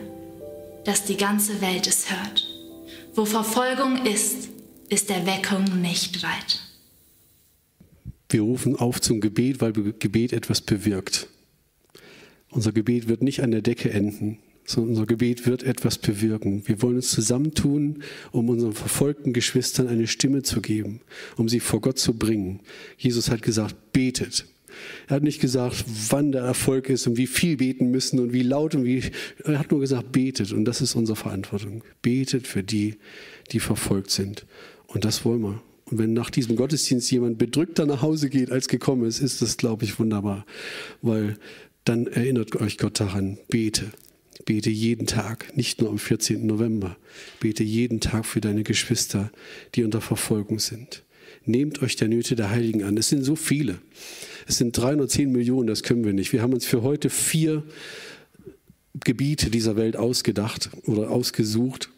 [0.84, 2.43] dass die ganze Welt es hört.
[3.16, 4.48] Wo Verfolgung ist,
[4.88, 6.60] ist Erweckung nicht weit.
[8.28, 11.28] Wir rufen auf zum Gebet, weil Gebet etwas bewirkt.
[12.50, 16.66] Unser Gebet wird nicht an der Decke enden, sondern unser Gebet wird etwas bewirken.
[16.66, 21.00] Wir wollen uns zusammentun, um unseren verfolgten Geschwistern eine Stimme zu geben,
[21.36, 22.60] um sie vor Gott zu bringen.
[22.96, 24.46] Jesus hat gesagt, betet.
[25.08, 28.42] Er hat nicht gesagt, wann der Erfolg ist und wie viel beten müssen und wie
[28.42, 29.02] laut und wie.
[29.44, 30.52] Er hat nur gesagt, betet.
[30.52, 31.82] Und das ist unsere Verantwortung.
[32.02, 32.96] Betet für die,
[33.52, 34.46] die verfolgt sind.
[34.86, 35.62] Und das wollen wir.
[35.86, 39.56] Und wenn nach diesem Gottesdienst jemand bedrückter nach Hause geht, als gekommen ist, ist das,
[39.56, 40.46] glaube ich, wunderbar.
[41.02, 41.36] Weil
[41.84, 43.90] dann erinnert euch Gott daran, bete.
[44.46, 46.44] Bete jeden Tag, nicht nur am 14.
[46.46, 46.96] November.
[47.40, 49.30] Bete jeden Tag für deine Geschwister,
[49.74, 51.03] die unter Verfolgung sind.
[51.46, 52.96] Nehmt euch der Nöte der Heiligen an.
[52.96, 53.78] Es sind so viele.
[54.46, 56.32] Es sind 310 Millionen, das können wir nicht.
[56.32, 57.62] Wir haben uns für heute vier
[59.04, 61.90] Gebiete dieser Welt ausgedacht oder ausgesucht.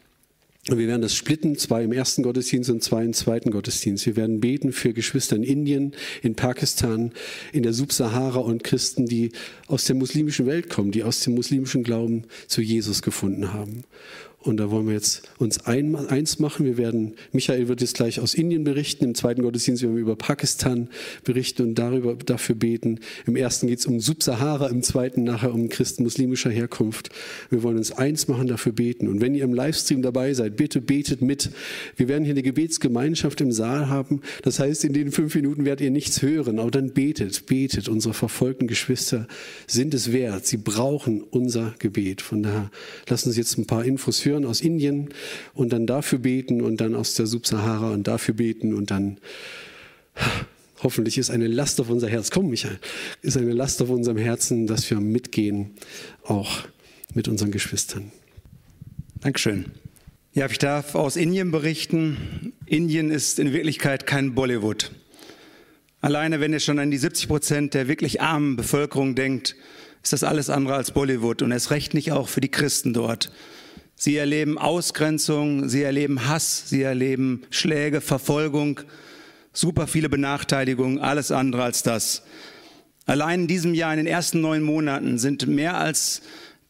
[0.69, 4.05] Und wir werden das splitten, zwei im ersten Gottesdienst und zwei im zweiten Gottesdienst.
[4.05, 7.13] Wir werden beten für Geschwister in Indien, in Pakistan,
[7.53, 9.31] in der Subsahara und Christen, die
[9.67, 13.83] aus der muslimischen Welt kommen, die aus dem muslimischen Glauben zu Jesus gefunden haben.
[14.47, 16.65] Und da wollen wir jetzt uns ein, eins machen.
[16.65, 19.03] Wir werden, Michael wird jetzt gleich aus Indien berichten.
[19.03, 20.87] Im zweiten Gottesdienst werden wir über Pakistan
[21.25, 23.01] berichten und darüber, dafür beten.
[23.25, 27.09] Im ersten geht es um Subsahara, im zweiten nachher um Christen muslimischer Herkunft.
[27.49, 29.09] Wir wollen uns eins machen, dafür beten.
[29.09, 31.49] Und wenn ihr im Livestream dabei seid, bitte betet mit.
[31.97, 34.21] Wir werden hier eine Gebetsgemeinschaft im Saal haben.
[34.43, 37.89] Das heißt, in den fünf Minuten werdet ihr nichts hören, aber dann betet, betet.
[37.89, 39.27] Unsere verfolgten Geschwister
[39.67, 40.45] sind es wert.
[40.45, 42.21] Sie brauchen unser Gebet.
[42.21, 42.71] Von daher
[43.09, 45.09] lassen Sie jetzt ein paar Infos hören hören aus Indien
[45.53, 49.17] und dann dafür beten und dann aus der Subsahara und dafür beten und dann
[50.83, 52.77] Hoffentlich ist eine Last auf unser Herz, komm Michael,
[53.23, 55.71] ist eine Last auf unserem Herzen, dass wir mitgehen,
[56.23, 56.67] auch
[57.15, 58.11] mit unseren Geschwistern.
[59.21, 59.65] Dankeschön.
[60.33, 62.53] Ja, ich darf aus Indien berichten.
[62.67, 64.91] Indien ist in Wirklichkeit kein Bollywood.
[66.01, 69.55] Alleine, wenn ihr schon an die 70 Prozent der wirklich armen Bevölkerung denkt,
[70.03, 73.31] ist das alles andere als Bollywood und es recht nicht auch für die Christen dort.
[73.99, 78.81] Sie erleben Ausgrenzung, sie erleben Hass, sie erleben Schläge, Verfolgung,
[79.53, 82.21] super viele Benachteiligungen, alles andere als das.
[83.07, 86.21] Allein in diesem Jahr, in den ersten neun Monaten, sind mehr als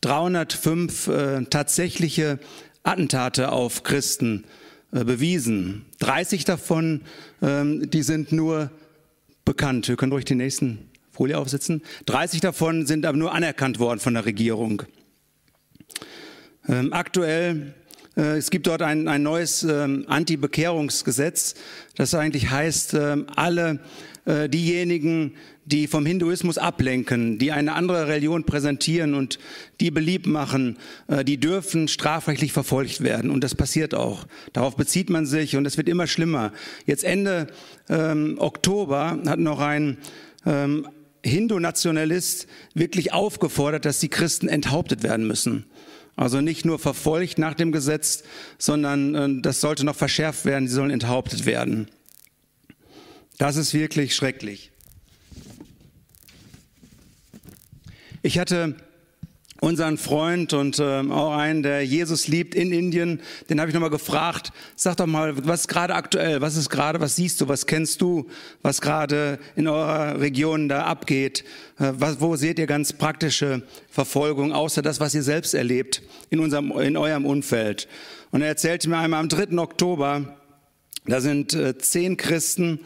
[0.01, 2.39] 305 äh, tatsächliche
[2.83, 4.45] Attentate auf Christen
[4.93, 5.83] äh, bewiesen.
[5.99, 7.01] 30 davon,
[7.41, 8.71] ähm, die sind nur
[9.43, 9.89] bekannt.
[9.89, 11.81] Wir können ruhig die nächsten Folie aufsetzen.
[12.05, 14.83] 30 davon sind aber nur anerkannt worden von der Regierung.
[16.69, 17.73] Ähm, aktuell
[18.17, 21.55] äh, es gibt dort ein, ein neues ähm, Anti-Bekehrungsgesetz,
[21.95, 23.79] das eigentlich heißt, ähm, alle
[24.25, 29.39] äh, diejenigen, die vom Hinduismus ablenken, die eine andere Religion präsentieren und
[29.79, 30.77] die beliebt machen,
[31.07, 33.31] äh, die dürfen strafrechtlich verfolgt werden.
[33.31, 34.25] Und das passiert auch.
[34.51, 36.51] Darauf bezieht man sich und es wird immer schlimmer.
[36.85, 37.47] Jetzt Ende
[37.89, 39.97] ähm, Oktober hat noch ein
[40.45, 40.87] ähm,
[41.23, 45.65] Hindu-Nationalist wirklich aufgefordert, dass die Christen enthauptet werden müssen.
[46.17, 48.23] Also nicht nur verfolgt nach dem Gesetz,
[48.57, 51.89] sondern äh, das sollte noch verschärft werden, sie sollen enthauptet werden.
[53.37, 54.71] Das ist wirklich schrecklich.
[58.23, 58.75] Ich hatte
[59.59, 63.89] unseren Freund und äh, auch einen, der Jesus liebt in Indien, den habe ich nochmal
[63.89, 67.65] gefragt, sag doch mal, was ist gerade aktuell, was ist gerade, was siehst du, was
[67.65, 68.27] kennst du,
[68.61, 71.43] was gerade in eurer Region da abgeht,
[71.79, 76.39] äh, was, wo seht ihr ganz praktische Verfolgung, außer das, was ihr selbst erlebt in,
[76.39, 77.87] unserem, in eurem Umfeld.
[78.31, 79.57] Und er erzählte mir einmal am 3.
[79.57, 80.37] Oktober,
[81.05, 82.81] da sind äh, zehn Christen,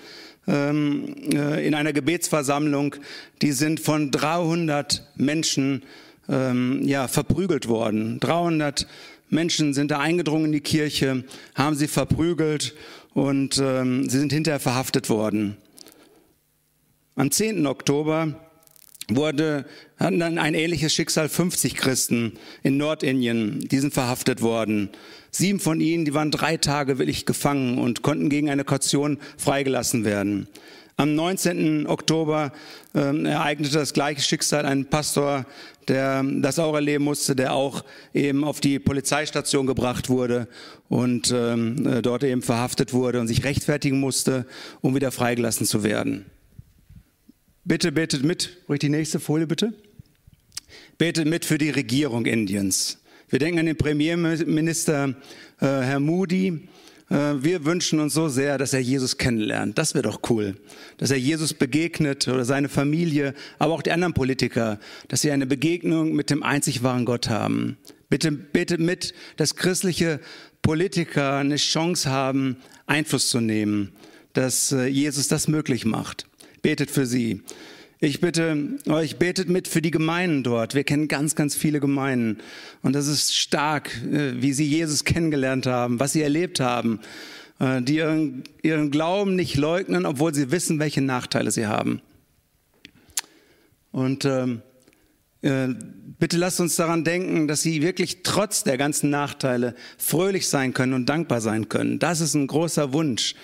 [0.47, 2.95] ähm, äh, in einer Gebetsversammlung,
[3.41, 5.83] die sind von 300 Menschen
[6.31, 8.19] ähm, ja, verprügelt worden.
[8.19, 8.87] 300
[9.29, 12.73] Menschen sind da eingedrungen in die Kirche, haben sie verprügelt
[13.13, 15.57] und ähm, sie sind hinterher verhaftet worden.
[17.15, 17.65] Am 10.
[17.67, 18.35] Oktober
[19.09, 19.65] wurde,
[19.97, 24.89] hatten dann ein ähnliches Schicksal 50 Christen in Nordindien, die sind verhaftet worden.
[25.31, 30.03] Sieben von ihnen, die waren drei Tage willig gefangen und konnten gegen eine Kaution freigelassen
[30.03, 30.47] werden.
[30.97, 31.87] Am 19.
[31.87, 32.51] Oktober
[32.93, 35.45] äh, ereignete das gleiche Schicksal einen Pastor,
[35.87, 40.47] der das auch erleben musste, der auch eben auf die Polizeistation gebracht wurde
[40.89, 44.45] und ähm, äh, dort eben verhaftet wurde und sich rechtfertigen musste,
[44.81, 46.25] um wieder freigelassen zu werden.
[47.63, 49.73] Bitte betet mit, ruhig die nächste Folie bitte.
[50.97, 52.99] Betet mit für die Regierung Indiens.
[53.29, 55.15] Wir denken an den Premierminister
[55.59, 56.67] äh, Herr Moody,
[57.11, 59.77] wir wünschen uns so sehr, dass er Jesus kennenlernt.
[59.77, 60.55] Das wäre doch cool.
[60.97, 65.45] Dass er Jesus begegnet oder seine Familie, aber auch die anderen Politiker, dass sie eine
[65.45, 67.77] Begegnung mit dem einzig wahren Gott haben.
[68.09, 70.21] Bitte betet mit, dass christliche
[70.61, 73.91] Politiker eine Chance haben, Einfluss zu nehmen,
[74.33, 76.27] dass äh, Jesus das möglich macht.
[76.61, 77.41] Betet für sie.
[78.03, 80.73] Ich bitte euch, betet mit für die Gemeinden dort.
[80.73, 82.39] Wir kennen ganz, ganz viele Gemeinden.
[82.81, 86.99] Und das ist stark, äh, wie sie Jesus kennengelernt haben, was sie erlebt haben,
[87.59, 92.01] äh, die ihren, ihren Glauben nicht leugnen, obwohl sie wissen, welche Nachteile sie haben.
[93.91, 94.63] Und ähm,
[95.43, 95.67] äh,
[96.17, 100.93] bitte lasst uns daran denken, dass sie wirklich trotz der ganzen Nachteile fröhlich sein können
[100.93, 101.99] und dankbar sein können.
[101.99, 103.35] Das ist ein großer Wunsch,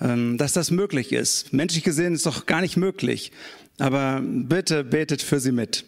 [0.00, 1.52] ähm, dass das möglich ist.
[1.52, 3.32] Menschlich gesehen ist es doch gar nicht möglich.
[3.78, 5.84] Aber bitte betet für sie mit.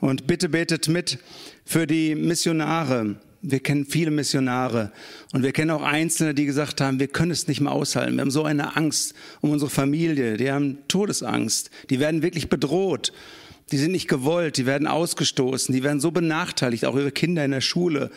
[0.00, 1.18] Und bitte betet mit
[1.64, 3.16] für die Missionare.
[3.40, 4.92] Wir kennen viele Missionare
[5.32, 8.14] und wir kennen auch Einzelne, die gesagt haben, wir können es nicht mehr aushalten.
[8.14, 10.36] Wir haben so eine Angst um unsere Familie.
[10.36, 11.70] Die haben Todesangst.
[11.90, 13.12] Die werden wirklich bedroht.
[13.72, 14.58] Die sind nicht gewollt.
[14.58, 15.74] Die werden ausgestoßen.
[15.74, 16.84] Die werden so benachteiligt.
[16.84, 18.10] Auch ihre Kinder in der Schule.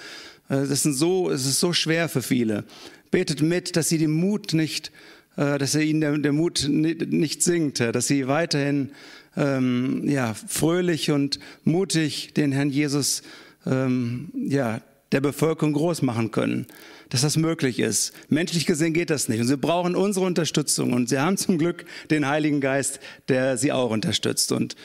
[0.48, 2.66] Das ist so, es ist so schwer für viele.
[3.10, 4.92] Betet mit, dass sie den Mut nicht
[5.36, 8.92] dass er ihnen der, der Mut nicht sinkt, dass sie weiterhin
[9.38, 13.22] ähm, ja, fröhlich und mutig den Herrn Jesus
[13.66, 16.68] ähm, ja, der Bevölkerung groß machen können,
[17.10, 18.14] dass das möglich ist.
[18.30, 19.40] Menschlich gesehen geht das nicht.
[19.40, 20.94] Und sie brauchen unsere Unterstützung.
[20.94, 24.52] Und sie haben zum Glück den Heiligen Geist, der sie auch unterstützt.
[24.52, 24.76] Und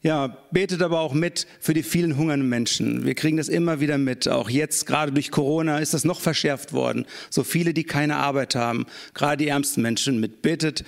[0.00, 3.04] ja, betet aber auch mit für die vielen hungernden Menschen.
[3.04, 4.28] Wir kriegen das immer wieder mit.
[4.28, 7.04] Auch jetzt, gerade durch Corona, ist das noch verschärft worden.
[7.30, 10.40] So viele, die keine Arbeit haben, gerade die ärmsten Menschen mit.
[10.40, 10.84] Betet,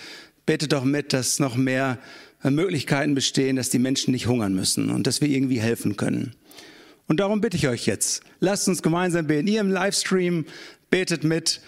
[0.46, 1.98] betet doch mit, dass noch mehr
[2.44, 6.36] äh, Möglichkeiten bestehen, dass die Menschen nicht hungern müssen und dass wir irgendwie helfen können.
[7.08, 9.48] Und darum bitte ich euch jetzt, lasst uns gemeinsam beten.
[9.48, 10.44] Ihr im Livestream
[10.90, 11.60] betet mit,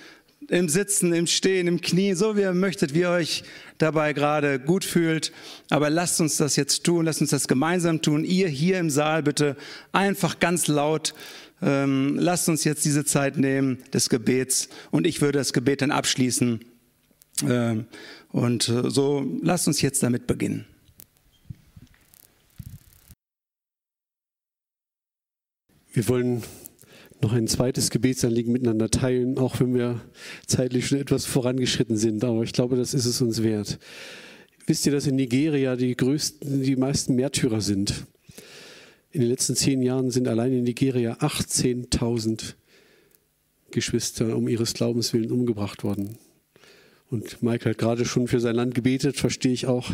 [0.49, 3.45] im Sitzen, im Stehen, im Knie, so wie ihr möchtet, wie ihr euch
[3.79, 5.33] dabei gerade gut fühlt.
[5.71, 8.25] Aber lasst uns das jetzt tun, lasst uns das gemeinsam tun.
[8.25, 9.57] Ihr hier im Saal bitte
[9.93, 11.15] einfach ganz laut.
[11.63, 15.93] Ähm, lasst uns jetzt diese Zeit nehmen des Gebets und ich würde das Gebet dann
[15.93, 16.61] abschließen.
[17.49, 17.87] Ähm,
[18.31, 20.67] und äh, so lasst uns jetzt damit beginnen.
[25.93, 26.43] Wir wollen
[27.23, 30.01] noch ein zweites Gebetsanliegen miteinander teilen, auch wenn wir
[30.47, 32.25] zeitlich schon etwas vorangeschritten sind.
[32.25, 33.79] Aber ich glaube, das ist es uns wert.
[34.67, 38.07] Wisst ihr, dass in Nigeria die größten, die meisten Märtyrer sind?
[39.11, 42.55] In den letzten zehn Jahren sind allein in Nigeria 18.000
[43.71, 46.19] Geschwister um ihres Glaubens willen umgebracht worden.
[47.11, 49.91] Und Michael hat gerade schon für sein Land gebetet, verstehe ich auch.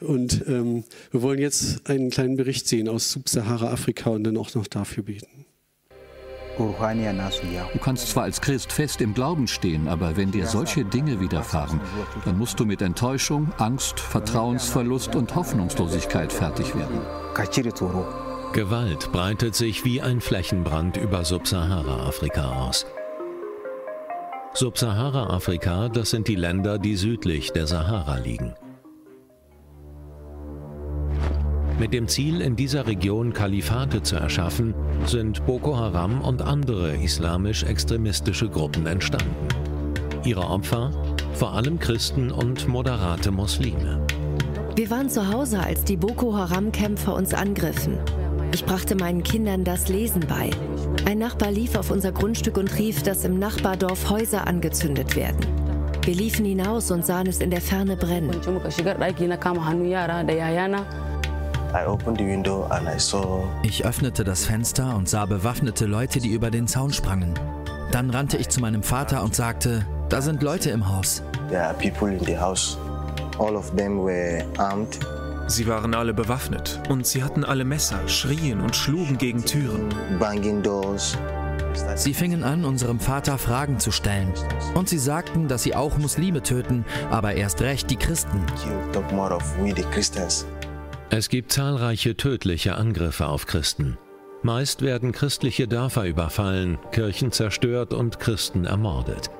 [0.00, 4.66] Und ähm, wir wollen jetzt einen kleinen Bericht sehen aus Subsahara-Afrika und dann auch noch
[4.66, 5.47] dafür beten.
[6.58, 11.80] Du kannst zwar als Christ fest im Glauben stehen, aber wenn dir solche Dinge widerfahren,
[12.24, 17.00] dann musst du mit Enttäuschung, Angst, Vertrauensverlust und Hoffnungslosigkeit fertig werden.
[18.52, 22.86] Gewalt breitet sich wie ein Flächenbrand über Subsahara-Afrika aus.
[24.54, 28.54] Subsahara-Afrika, das sind die Länder, die südlich der Sahara liegen.
[31.78, 34.74] Mit dem Ziel, in dieser Region Kalifate zu erschaffen,
[35.06, 39.36] sind Boko Haram und andere islamisch-extremistische Gruppen entstanden.
[40.24, 40.90] Ihre Opfer?
[41.34, 44.04] Vor allem Christen und moderate Muslime.
[44.74, 47.96] Wir waren zu Hause, als die Boko Haram-Kämpfer uns angriffen.
[48.52, 50.50] Ich brachte meinen Kindern das Lesen bei.
[51.04, 55.46] Ein Nachbar lief auf unser Grundstück und rief, dass im Nachbardorf Häuser angezündet werden.
[56.04, 58.34] Wir liefen hinaus und sahen es in der Ferne brennen.
[63.62, 67.34] Ich öffnete das Fenster und sah bewaffnete Leute, die über den Zaun sprangen.
[67.90, 71.22] Dann rannte ich zu meinem Vater und sagte, da sind Leute im Haus.
[75.46, 79.88] Sie waren alle bewaffnet und sie hatten alle Messer, schrien und schlugen gegen Türen.
[81.94, 84.32] Sie fingen an, unserem Vater Fragen zu stellen.
[84.74, 88.44] Und sie sagten, dass sie auch Muslime töten, aber erst recht die Christen.
[91.10, 93.96] Es gibt zahlreiche tödliche Angriffe auf Christen.
[94.42, 99.30] Meist werden christliche Dörfer überfallen, Kirchen zerstört und Christen ermordet.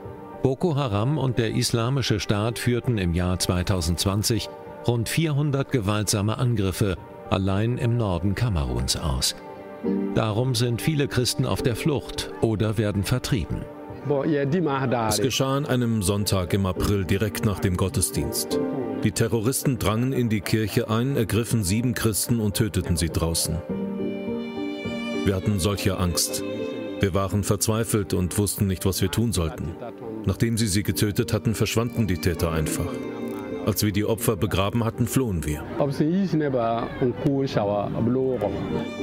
[0.43, 4.49] Boko Haram und der Islamische Staat führten im Jahr 2020
[4.87, 6.97] rund 400 gewaltsame Angriffe
[7.29, 9.37] allein im Norden Kameruns aus.
[10.15, 13.61] Darum sind viele Christen auf der Flucht oder werden vertrieben.
[15.09, 18.59] Es geschah an einem Sonntag im April direkt nach dem Gottesdienst.
[19.05, 23.57] Die Terroristen drangen in die Kirche ein, ergriffen sieben Christen und töteten sie draußen.
[25.25, 26.43] Wir hatten solche Angst.
[27.01, 29.77] Wir waren verzweifelt und wussten nicht, was wir tun sollten.
[30.25, 32.91] Nachdem sie sie getötet hatten, verschwanden die Täter einfach.
[33.67, 35.63] Als wir die Opfer begraben hatten, flohen wir.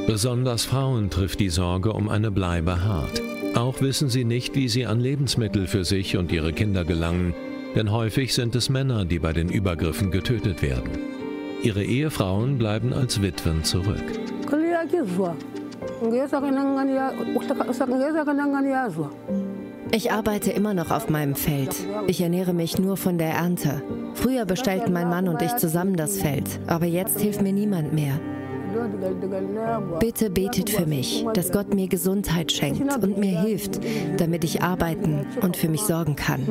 [0.08, 3.22] Besonders Frauen trifft die Sorge um eine Bleibe hart.
[3.56, 7.34] Auch wissen sie nicht, wie sie an Lebensmittel für sich und ihre Kinder gelangen,
[7.74, 10.92] denn häufig sind es Männer, die bei den Übergriffen getötet werden.
[11.64, 14.04] Ihre Ehefrauen bleiben als Witwen zurück.
[19.92, 21.76] Ich arbeite immer noch auf meinem Feld.
[22.08, 23.82] Ich ernähre mich nur von der Ernte.
[24.16, 28.20] Früher bestellten mein Mann und ich zusammen das Feld, aber jetzt hilft mir niemand mehr.
[30.00, 33.80] Bitte betet für mich, dass Gott mir Gesundheit schenkt und mir hilft,
[34.18, 36.42] damit ich arbeiten und für mich sorgen kann.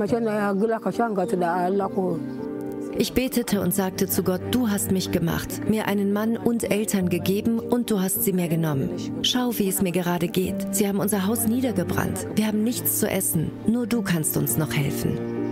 [2.97, 7.09] Ich betete und sagte zu Gott, du hast mich gemacht, mir einen Mann und Eltern
[7.09, 8.91] gegeben und du hast sie mir genommen.
[9.23, 10.55] Schau, wie es mir gerade geht.
[10.71, 12.27] Sie haben unser Haus niedergebrannt.
[12.37, 13.51] Wir haben nichts zu essen.
[13.67, 15.44] Nur du kannst uns noch helfen.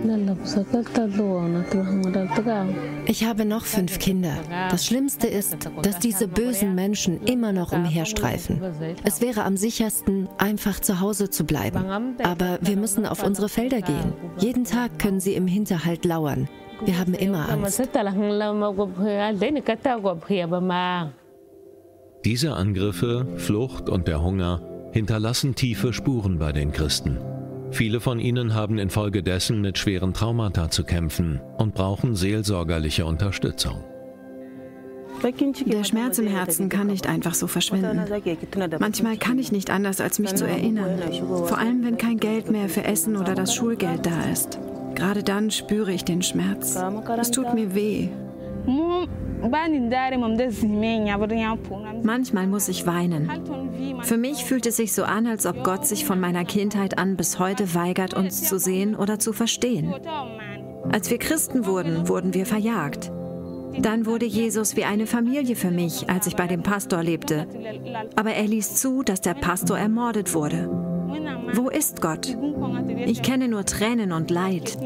[3.05, 4.35] Ich habe noch fünf Kinder.
[4.69, 8.61] Das Schlimmste ist, dass diese bösen Menschen immer noch umherstreifen.
[9.03, 11.85] Es wäre am sichersten, einfach zu Hause zu bleiben.
[12.23, 14.13] Aber wir müssen auf unsere Felder gehen.
[14.37, 16.49] Jeden Tag können sie im Hinterhalt lauern.
[16.85, 17.81] Wir haben immer Angst.
[22.25, 27.17] Diese Angriffe, Flucht und der Hunger hinterlassen tiefe Spuren bei den Christen.
[27.73, 33.83] Viele von ihnen haben infolgedessen mit schweren Traumata zu kämpfen und brauchen seelsorgerliche Unterstützung.
[35.23, 38.01] Der Schmerz im Herzen kann nicht einfach so verschwinden.
[38.79, 40.99] Manchmal kann ich nicht anders, als mich zu erinnern.
[41.21, 44.59] Vor allem, wenn kein Geld mehr für Essen oder das Schulgeld da ist.
[44.93, 46.77] Gerade dann spüre ich den Schmerz.
[47.19, 48.09] Es tut mir weh.
[52.03, 53.29] Manchmal muss ich weinen.
[54.01, 57.17] Für mich fühlt es sich so an, als ob Gott sich von meiner Kindheit an
[57.17, 59.93] bis heute weigert, uns zu sehen oder zu verstehen.
[60.91, 63.11] Als wir Christen wurden, wurden wir verjagt.
[63.79, 67.47] Dann wurde Jesus wie eine Familie für mich, als ich bei dem Pastor lebte.
[68.15, 70.69] Aber er ließ zu, dass der Pastor ermordet wurde.
[71.53, 72.37] Wo ist Gott?
[73.05, 74.77] Ich kenne nur Tränen und Leid.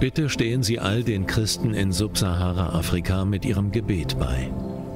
[0.00, 4.50] Bitte stehen Sie all den Christen in Subsahara-Afrika mit Ihrem Gebet bei.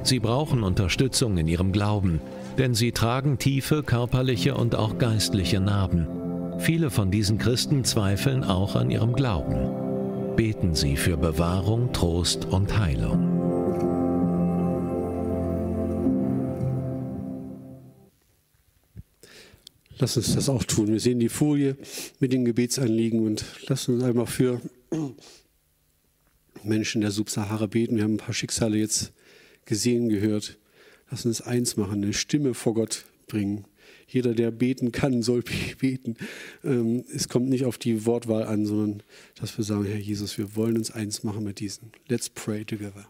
[0.07, 2.21] Sie brauchen Unterstützung in ihrem Glauben,
[2.57, 6.07] denn sie tragen tiefe körperliche und auch geistliche Narben.
[6.59, 10.35] Viele von diesen Christen zweifeln auch an ihrem Glauben.
[10.37, 13.36] Beten Sie für Bewahrung, Trost und Heilung.
[19.99, 20.89] Lass uns das auch tun.
[20.89, 21.75] Wir sehen die Folie
[22.19, 24.61] mit den Gebetsanliegen und lassen uns einmal für
[26.63, 27.95] Menschen der Subsahara beten.
[27.95, 29.11] Wir haben ein paar Schicksale jetzt
[29.65, 30.57] gesehen, gehört.
[31.09, 33.65] Lass uns eins machen, eine Stimme vor Gott bringen.
[34.07, 35.43] Jeder, der beten kann, soll
[35.79, 36.15] beten.
[36.63, 39.03] Ähm, es kommt nicht auf die Wortwahl an, sondern
[39.39, 41.91] dass wir sagen, Herr Jesus, wir wollen uns eins machen mit diesen.
[42.07, 43.07] Let's pray together.